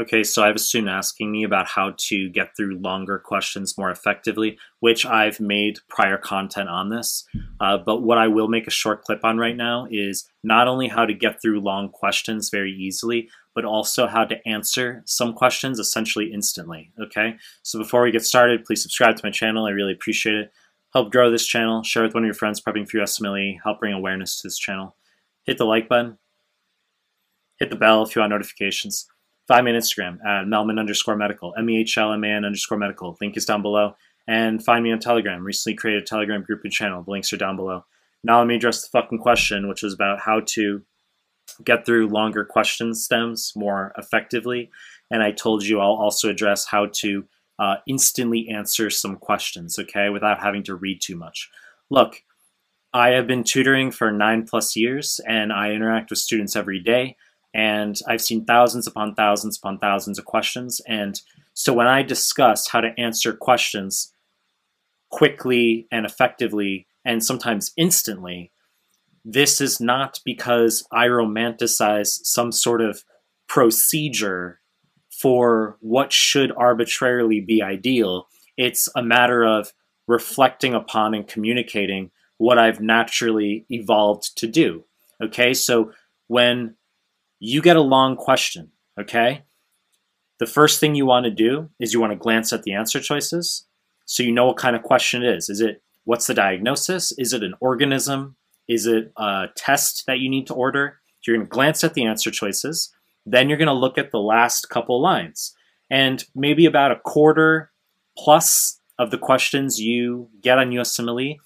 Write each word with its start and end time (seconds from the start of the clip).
Okay, 0.00 0.24
so 0.24 0.42
I 0.42 0.48
have 0.48 0.56
a 0.56 0.58
student 0.58 0.90
asking 0.90 1.30
me 1.30 1.44
about 1.44 1.68
how 1.68 1.94
to 1.96 2.28
get 2.28 2.56
through 2.56 2.78
longer 2.78 3.16
questions 3.16 3.78
more 3.78 3.92
effectively, 3.92 4.58
which 4.80 5.06
I've 5.06 5.38
made 5.38 5.78
prior 5.88 6.18
content 6.18 6.68
on 6.68 6.88
this. 6.88 7.24
Uh, 7.60 7.78
but 7.78 8.02
what 8.02 8.18
I 8.18 8.26
will 8.26 8.48
make 8.48 8.66
a 8.66 8.72
short 8.72 9.04
clip 9.04 9.24
on 9.24 9.38
right 9.38 9.56
now 9.56 9.86
is 9.88 10.28
not 10.42 10.66
only 10.66 10.88
how 10.88 11.06
to 11.06 11.14
get 11.14 11.40
through 11.40 11.60
long 11.60 11.90
questions 11.90 12.50
very 12.50 12.72
easily, 12.72 13.28
but 13.54 13.64
also 13.64 14.08
how 14.08 14.24
to 14.24 14.48
answer 14.48 15.00
some 15.06 15.32
questions 15.32 15.78
essentially 15.78 16.32
instantly. 16.32 16.90
Okay, 17.00 17.36
so 17.62 17.78
before 17.78 18.02
we 18.02 18.10
get 18.10 18.24
started, 18.24 18.64
please 18.64 18.82
subscribe 18.82 19.14
to 19.14 19.24
my 19.24 19.30
channel. 19.30 19.64
I 19.64 19.70
really 19.70 19.92
appreciate 19.92 20.34
it. 20.34 20.52
Help 20.92 21.12
grow 21.12 21.30
this 21.30 21.46
channel, 21.46 21.84
share 21.84 22.02
with 22.02 22.14
one 22.14 22.24
of 22.24 22.26
your 22.26 22.34
friends 22.34 22.60
prepping 22.60 22.88
for 22.88 22.98
USMLE, 22.98 23.58
help 23.62 23.78
bring 23.78 23.92
awareness 23.92 24.40
to 24.40 24.48
this 24.48 24.58
channel. 24.58 24.96
Hit 25.44 25.58
the 25.58 25.64
like 25.64 25.88
button, 25.88 26.18
hit 27.58 27.70
the 27.70 27.76
bell 27.76 28.02
if 28.02 28.16
you 28.16 28.20
want 28.20 28.30
notifications. 28.30 29.06
Find 29.46 29.64
me 29.64 29.72
on 29.72 29.80
Instagram 29.80 30.24
at 30.24 30.46
Mehlman 30.46 30.78
underscore 30.78 31.16
medical, 31.16 31.54
M 31.56 31.68
E 31.68 31.80
H 31.80 31.98
L 31.98 32.12
M 32.12 32.24
A 32.24 32.28
N 32.28 32.44
underscore 32.44 32.78
medical. 32.78 33.16
Link 33.20 33.36
is 33.36 33.44
down 33.44 33.62
below. 33.62 33.96
And 34.26 34.64
find 34.64 34.82
me 34.82 34.90
on 34.90 35.00
Telegram. 35.00 35.44
Recently 35.44 35.76
created 35.76 36.02
a 36.02 36.06
Telegram 36.06 36.42
group 36.42 36.62
and 36.64 36.72
channel. 36.72 37.02
The 37.02 37.10
links 37.10 37.32
are 37.32 37.36
down 37.36 37.56
below. 37.56 37.84
Now 38.22 38.38
let 38.38 38.46
me 38.46 38.56
address 38.56 38.82
the 38.82 38.88
fucking 38.88 39.18
question, 39.18 39.68
which 39.68 39.82
was 39.82 39.92
about 39.92 40.20
how 40.20 40.40
to 40.46 40.82
get 41.62 41.84
through 41.84 42.08
longer 42.08 42.44
question 42.44 42.94
stems 42.94 43.52
more 43.54 43.92
effectively. 43.98 44.70
And 45.10 45.22
I 45.22 45.30
told 45.30 45.64
you 45.64 45.78
I'll 45.78 45.92
also 45.92 46.30
address 46.30 46.64
how 46.64 46.86
to 46.86 47.26
uh, 47.58 47.76
instantly 47.86 48.48
answer 48.48 48.88
some 48.88 49.16
questions, 49.16 49.78
okay, 49.78 50.08
without 50.08 50.42
having 50.42 50.62
to 50.64 50.74
read 50.74 51.00
too 51.02 51.16
much. 51.16 51.50
Look, 51.90 52.22
I 52.94 53.10
have 53.10 53.26
been 53.26 53.44
tutoring 53.44 53.90
for 53.90 54.10
nine 54.10 54.46
plus 54.46 54.74
years 54.74 55.20
and 55.28 55.52
I 55.52 55.72
interact 55.72 56.10
with 56.10 56.18
students 56.18 56.56
every 56.56 56.80
day 56.80 57.16
and 57.54 58.00
I've 58.08 58.20
seen 58.20 58.44
thousands 58.44 58.86
upon 58.86 59.14
thousands 59.14 59.56
upon 59.56 59.78
thousands 59.78 60.18
of 60.18 60.24
questions. 60.24 60.80
And 60.88 61.20
so 61.54 61.72
when 61.72 61.86
I 61.86 62.02
discuss 62.02 62.68
how 62.68 62.80
to 62.80 62.98
answer 62.98 63.32
questions 63.32 64.12
quickly 65.10 65.86
and 65.92 66.04
effectively, 66.04 66.88
and 67.04 67.24
sometimes 67.24 67.72
instantly, 67.76 68.50
this 69.24 69.60
is 69.60 69.80
not 69.80 70.18
because 70.24 70.84
I 70.92 71.06
romanticize 71.06 72.08
some 72.24 72.50
sort 72.50 72.80
of 72.80 73.04
procedure 73.48 74.60
for 75.10 75.76
what 75.80 76.12
should 76.12 76.50
arbitrarily 76.56 77.40
be 77.40 77.62
ideal. 77.62 78.26
It's 78.56 78.88
a 78.96 79.02
matter 79.02 79.44
of 79.44 79.72
reflecting 80.08 80.74
upon 80.74 81.14
and 81.14 81.26
communicating 81.26 82.10
what 82.38 82.58
I've 82.58 82.80
naturally 82.80 83.64
evolved 83.70 84.36
to 84.38 84.48
do. 84.48 84.84
Okay, 85.22 85.54
so 85.54 85.92
when 86.26 86.74
you 87.46 87.60
get 87.60 87.76
a 87.76 87.82
long 87.82 88.16
question, 88.16 88.70
okay? 88.98 89.42
The 90.38 90.46
first 90.46 90.80
thing 90.80 90.94
you 90.94 91.04
want 91.04 91.24
to 91.24 91.30
do 91.30 91.68
is 91.78 91.92
you 91.92 92.00
want 92.00 92.12
to 92.12 92.18
glance 92.18 92.52
at 92.52 92.62
the 92.62 92.72
answer 92.72 93.00
choices 93.00 93.66
so 94.06 94.22
you 94.22 94.32
know 94.32 94.46
what 94.46 94.56
kind 94.56 94.74
of 94.74 94.82
question 94.82 95.22
it 95.22 95.36
is. 95.36 95.50
Is 95.50 95.60
it 95.60 95.82
what's 96.04 96.26
the 96.26 96.34
diagnosis? 96.34 97.12
Is 97.18 97.34
it 97.34 97.42
an 97.42 97.54
organism? 97.60 98.36
Is 98.66 98.86
it 98.86 99.12
a 99.18 99.46
test 99.56 100.04
that 100.06 100.20
you 100.20 100.30
need 100.30 100.46
to 100.46 100.54
order? 100.54 101.00
You're 101.26 101.36
going 101.36 101.46
to 101.46 101.50
glance 101.50 101.84
at 101.84 101.92
the 101.92 102.06
answer 102.06 102.30
choices. 102.30 102.90
Then 103.26 103.48
you're 103.48 103.58
going 103.58 103.68
to 103.68 103.74
look 103.74 103.98
at 103.98 104.10
the 104.10 104.20
last 104.20 104.70
couple 104.70 105.00
lines. 105.02 105.54
And 105.90 106.24
maybe 106.34 106.64
about 106.64 106.92
a 106.92 107.00
quarter 107.00 107.72
plus 108.16 108.80
of 108.98 109.10
the 109.10 109.18
questions 109.18 109.80
you 109.80 110.30
get 110.40 110.58
on 110.58 110.70
USMLE, 110.70 111.36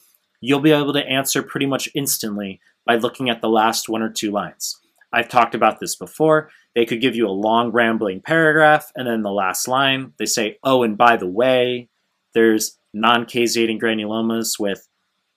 you'll 0.41 0.61
be 0.61 0.73
able 0.73 0.93
to 0.93 1.07
answer 1.07 1.43
pretty 1.43 1.67
much 1.67 1.89
instantly 1.95 2.61
by 2.87 2.97
looking 2.97 3.29
at 3.31 3.41
the 3.41 3.49
last 3.49 3.89
one 3.89 4.03
or 4.03 4.11
two 4.11 4.31
lines. 4.31 4.79
I've 5.13 5.29
talked 5.29 5.55
about 5.55 5.81
this 5.81 5.97
before. 5.97 6.51
They 6.75 6.85
could 6.85 7.01
give 7.01 7.17
you 7.17 7.27
a 7.27 7.31
long 7.31 7.73
rambling 7.73 8.21
paragraph, 8.21 8.93
and 8.95 9.07
then 9.07 9.23
the 9.23 9.31
last 9.31 9.67
line, 9.67 10.13
they 10.19 10.27
say, 10.27 10.59
oh, 10.63 10.83
and 10.83 10.97
by 10.97 11.17
the 11.17 11.27
way, 11.27 11.89
there's 12.35 12.79
non-caseating 12.93 13.81
granulomas 13.81 14.59
with 14.59 14.89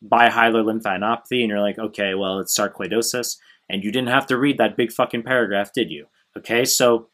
bihilar 0.05 0.63
lymphadenopathy, 0.63 1.41
and 1.41 1.49
you're 1.49 1.61
like, 1.61 1.79
okay, 1.79 2.13
well, 2.15 2.39
it's 2.39 2.57
sarcoidosis, 2.57 3.37
and 3.69 3.83
you 3.83 3.91
didn't 3.91 4.09
have 4.09 4.25
to 4.27 4.37
read 4.37 4.57
that 4.57 4.75
big 4.75 4.91
fucking 4.91 5.23
paragraph, 5.23 5.71
did 5.73 5.89
you? 5.89 6.07
Okay, 6.37 6.65
so 6.65 7.07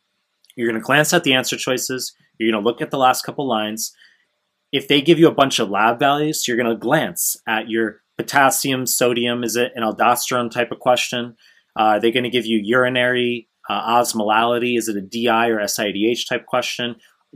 you're 0.56 0.70
going 0.70 0.81
to 0.81 0.86
glance 0.86 1.14
at 1.14 1.24
the 1.24 1.34
answer 1.34 1.56
choices, 1.56 2.14
you're 2.38 2.52
going 2.52 2.62
to 2.62 2.68
look 2.68 2.81
at 2.81 2.92
the 2.92 2.98
last 2.98 3.24
couple 3.24 3.48
lines. 3.48 3.94
If 4.72 4.88
they 4.88 5.02
give 5.02 5.20
you 5.20 5.28
a 5.28 5.34
bunch 5.34 5.60
of 5.60 5.70
lab 5.70 6.00
values, 6.00 6.48
you're 6.48 6.58
going 6.58 6.70
to 6.70 6.76
glance 6.76 7.38
at 7.48 7.70
your 7.70 8.02
potassium, 8.18 8.86
sodium, 8.86 9.44
is 9.44 9.56
it 9.56 9.72
an 9.76 9.84
aldosterone 9.84 10.52
type 10.52 10.72
of 10.72 10.80
question? 10.80 11.36
Uh, 11.78 11.82
are 11.82 12.00
they 12.00 12.12
going 12.12 12.24
to 12.24 12.30
give 12.30 12.46
you 12.46 12.60
urinary 12.64 13.48
uh, 13.70 14.02
osmolality? 14.02 14.78
Is 14.78 14.88
it 14.88 14.98
a 14.98 15.02
DI 15.02 15.48
or 15.48 15.60
SIADH 15.60 16.28
type 16.28 16.46
question? 16.46 16.96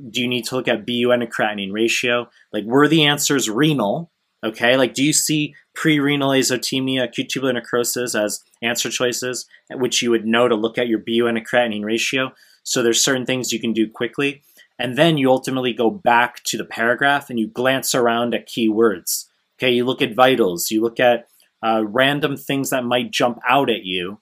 Do 0.09 0.21
you 0.21 0.27
need 0.27 0.45
to 0.45 0.55
look 0.55 0.67
at 0.67 0.85
BUN 0.85 1.19
to 1.19 1.27
creatinine 1.27 1.73
ratio? 1.73 2.29
Like, 2.51 2.63
were 2.65 2.87
the 2.87 3.05
answers 3.05 3.49
renal? 3.49 4.11
Okay, 4.43 4.75
like, 4.75 4.95
do 4.95 5.03
you 5.03 5.13
see 5.13 5.53
pre-renal 5.75 6.31
azotemia, 6.31 7.03
acute 7.03 7.29
tubular 7.29 7.53
necrosis 7.53 8.15
as 8.15 8.41
answer 8.63 8.89
choices, 8.89 9.45
which 9.69 10.01
you 10.01 10.09
would 10.09 10.25
know 10.25 10.47
to 10.47 10.55
look 10.55 10.79
at 10.79 10.87
your 10.87 10.99
BUN 10.99 11.35
to 11.35 11.41
creatinine 11.41 11.83
ratio? 11.83 12.31
So 12.63 12.81
there's 12.81 13.03
certain 13.03 13.25
things 13.25 13.51
you 13.51 13.59
can 13.59 13.73
do 13.73 13.89
quickly. 13.89 14.41
And 14.79 14.97
then 14.97 15.17
you 15.17 15.29
ultimately 15.29 15.73
go 15.73 15.91
back 15.91 16.43
to 16.45 16.57
the 16.57 16.65
paragraph 16.65 17.29
and 17.29 17.39
you 17.39 17.47
glance 17.47 17.93
around 17.93 18.33
at 18.33 18.47
keywords. 18.47 19.25
Okay, 19.59 19.71
you 19.71 19.85
look 19.85 20.01
at 20.01 20.15
vitals, 20.15 20.71
you 20.71 20.81
look 20.81 20.99
at 20.99 21.27
uh, 21.63 21.83
random 21.85 22.35
things 22.35 22.71
that 22.71 22.83
might 22.83 23.11
jump 23.11 23.37
out 23.47 23.69
at 23.69 23.83
you, 23.83 24.20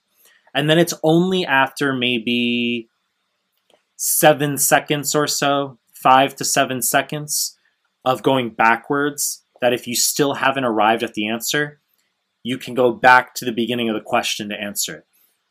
and 0.54 0.68
then 0.68 0.78
it's 0.78 0.94
only 1.02 1.44
after 1.44 1.92
maybe 1.92 2.88
seven 3.96 4.56
seconds 4.58 5.14
or 5.14 5.26
so, 5.26 5.78
five 5.92 6.34
to 6.36 6.44
seven 6.44 6.82
seconds 6.82 7.56
of 8.04 8.22
going 8.22 8.50
backwards, 8.50 9.44
that 9.60 9.72
if 9.72 9.86
you 9.86 9.94
still 9.94 10.34
haven't 10.34 10.64
arrived 10.64 11.02
at 11.02 11.14
the 11.14 11.28
answer, 11.28 11.80
you 12.42 12.56
can 12.56 12.74
go 12.74 12.92
back 12.92 13.34
to 13.34 13.44
the 13.44 13.52
beginning 13.52 13.88
of 13.88 13.94
the 13.94 14.00
question 14.00 14.48
to 14.48 14.60
answer 14.60 14.96
it. 14.96 15.04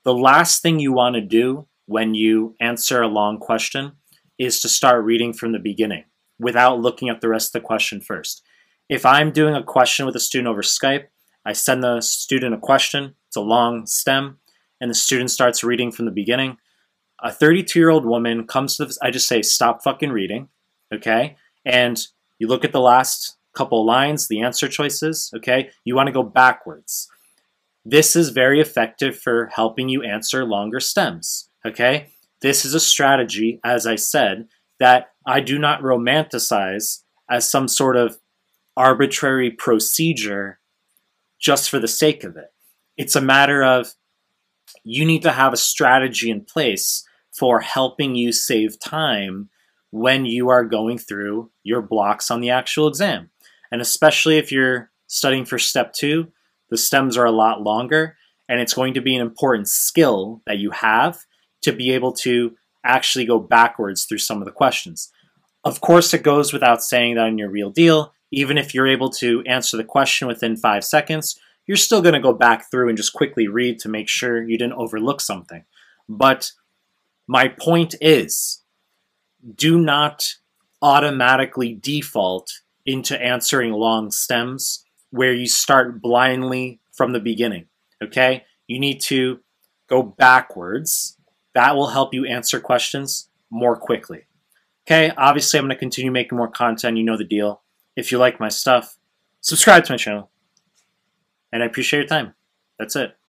The 0.03 0.13
last 0.13 0.61
thing 0.61 0.79
you 0.79 0.91
want 0.91 1.15
to 1.15 1.21
do 1.21 1.67
when 1.85 2.15
you 2.15 2.55
answer 2.59 3.01
a 3.01 3.07
long 3.07 3.37
question 3.37 3.93
is 4.39 4.59
to 4.61 4.69
start 4.69 5.03
reading 5.03 5.33
from 5.33 5.51
the 5.51 5.59
beginning 5.59 6.05
without 6.39 6.79
looking 6.79 7.09
at 7.09 7.21
the 7.21 7.27
rest 7.27 7.53
of 7.53 7.61
the 7.61 7.65
question 7.65 8.01
first. 8.01 8.41
If 8.87 9.05
I'm 9.05 9.31
doing 9.31 9.53
a 9.53 9.63
question 9.63 10.05
with 10.05 10.15
a 10.15 10.19
student 10.19 10.47
over 10.47 10.61
Skype, 10.61 11.05
I 11.45 11.53
send 11.53 11.83
the 11.83 12.01
student 12.01 12.55
a 12.55 12.57
question, 12.57 13.15
it's 13.27 13.35
a 13.35 13.41
long 13.41 13.85
stem, 13.85 14.39
and 14.81 14.89
the 14.89 14.95
student 14.95 15.31
starts 15.31 15.63
reading 15.63 15.91
from 15.91 16.05
the 16.05 16.11
beginning. 16.11 16.57
A 17.21 17.31
32 17.31 17.77
year 17.79 17.89
old 17.89 18.05
woman 18.05 18.47
comes 18.47 18.77
to 18.77 18.85
this, 18.85 18.97
I 19.01 19.11
just 19.11 19.27
say, 19.27 19.41
stop 19.41 19.83
fucking 19.83 20.11
reading, 20.11 20.49
okay? 20.93 21.35
And 21.65 22.01
you 22.37 22.47
look 22.47 22.63
at 22.63 22.71
the 22.71 22.79
last 22.79 23.37
couple 23.53 23.85
lines, 23.85 24.27
the 24.27 24.41
answer 24.41 24.67
choices, 24.67 25.31
okay? 25.35 25.69
You 25.83 25.95
want 25.95 26.07
to 26.07 26.13
go 26.13 26.23
backwards. 26.23 27.07
This 27.83 28.15
is 28.15 28.29
very 28.29 28.61
effective 28.61 29.17
for 29.17 29.47
helping 29.53 29.89
you 29.89 30.03
answer 30.03 30.45
longer 30.45 30.79
stems, 30.79 31.49
okay? 31.65 32.07
This 32.41 32.63
is 32.63 32.73
a 32.73 32.79
strategy, 32.79 33.59
as 33.63 33.85
I 33.85 33.95
said, 33.95 34.47
that 34.79 35.07
I 35.25 35.41
do 35.41 35.59
not 35.59 35.81
romanticize 35.81 37.03
as 37.29 37.49
some 37.49 37.67
sort 37.67 37.97
of 37.97 38.19
arbitrary 38.77 39.51
procedure 39.51 40.59
just 41.39 41.69
for 41.69 41.79
the 41.79 41.87
sake 41.87 42.23
of 42.23 42.37
it. 42.37 42.53
It's 42.97 43.15
a 43.15 43.21
matter 43.21 43.63
of 43.63 43.93
you 44.83 45.05
need 45.05 45.21
to 45.23 45.31
have 45.31 45.53
a 45.53 45.57
strategy 45.57 46.29
in 46.29 46.41
place 46.41 47.05
for 47.31 47.59
helping 47.61 48.15
you 48.15 48.31
save 48.31 48.79
time 48.79 49.49
when 49.91 50.25
you 50.25 50.49
are 50.49 50.63
going 50.63 50.97
through 50.97 51.49
your 51.63 51.81
blocks 51.81 52.29
on 52.29 52.41
the 52.41 52.49
actual 52.49 52.87
exam. 52.87 53.29
And 53.71 53.81
especially 53.81 54.37
if 54.37 54.51
you're 54.51 54.91
studying 55.07 55.45
for 55.45 55.57
step 55.57 55.93
two, 55.93 56.31
the 56.69 56.77
stems 56.77 57.17
are 57.17 57.25
a 57.25 57.31
lot 57.31 57.61
longer, 57.61 58.15
and 58.47 58.59
it's 58.59 58.73
going 58.73 58.93
to 58.93 59.01
be 59.01 59.15
an 59.15 59.21
important 59.21 59.67
skill 59.67 60.41
that 60.45 60.57
you 60.57 60.71
have 60.71 61.25
to 61.61 61.71
be 61.71 61.91
able 61.91 62.13
to 62.13 62.55
actually 62.83 63.25
go 63.25 63.39
backwards 63.39 64.05
through 64.05 64.19
some 64.19 64.39
of 64.39 64.45
the 64.45 64.51
questions. 64.51 65.11
Of 65.63 65.81
course, 65.81 66.13
it 66.13 66.23
goes 66.23 66.53
without 66.53 66.83
saying 66.83 67.15
that 67.15 67.27
in 67.27 67.37
your 67.37 67.49
real 67.49 67.69
deal, 67.69 68.13
even 68.31 68.57
if 68.57 68.73
you're 68.73 68.87
able 68.87 69.09
to 69.09 69.43
answer 69.45 69.75
the 69.75 69.83
question 69.83 70.27
within 70.27 70.55
five 70.55 70.85
seconds, 70.85 71.39
you're 71.69 71.77
still 71.77 72.01
going 72.01 72.15
to 72.15 72.19
go 72.19 72.33
back 72.33 72.71
through 72.71 72.89
and 72.89 72.97
just 72.97 73.13
quickly 73.13 73.47
read 73.47 73.77
to 73.77 73.87
make 73.87 74.09
sure 74.09 74.41
you 74.41 74.57
didn't 74.57 74.73
overlook 74.73 75.21
something. 75.21 75.63
But 76.09 76.51
my 77.27 77.47
point 77.47 77.93
is 78.01 78.63
do 79.53 79.79
not 79.79 80.33
automatically 80.81 81.75
default 81.75 82.49
into 82.87 83.21
answering 83.21 83.71
long 83.71 84.09
stems 84.09 84.83
where 85.11 85.31
you 85.31 85.47
start 85.47 86.01
blindly 86.01 86.79
from 86.91 87.13
the 87.13 87.19
beginning. 87.19 87.67
Okay? 88.03 88.45
You 88.65 88.79
need 88.79 88.99
to 89.01 89.41
go 89.87 90.01
backwards. 90.01 91.17
That 91.53 91.75
will 91.75 91.89
help 91.89 92.15
you 92.15 92.25
answer 92.25 92.59
questions 92.59 93.29
more 93.51 93.77
quickly. 93.77 94.23
Okay, 94.87 95.11
obviously, 95.15 95.59
I'm 95.59 95.65
going 95.65 95.75
to 95.75 95.79
continue 95.79 96.11
making 96.11 96.35
more 96.35 96.49
content. 96.49 96.97
You 96.97 97.03
know 97.03 97.15
the 97.15 97.23
deal. 97.23 97.61
If 97.95 98.11
you 98.11 98.17
like 98.17 98.39
my 98.39 98.49
stuff, 98.49 98.97
subscribe 99.41 99.83
to 99.83 99.93
my 99.93 99.97
channel 99.97 100.31
and 101.51 101.63
I 101.63 101.65
appreciate 101.65 101.99
your 101.99 102.07
time. 102.07 102.35
That's 102.77 102.95
it. 102.95 103.19